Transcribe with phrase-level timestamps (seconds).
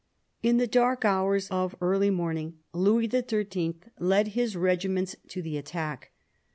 [0.41, 3.75] In the dark hours of early morning, Louis XIII.
[3.99, 6.09] led his regiments to the attack.